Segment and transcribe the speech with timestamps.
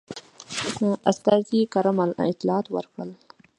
[1.11, 1.91] استازي کره
[2.31, 3.09] اطلاعات ورکړل.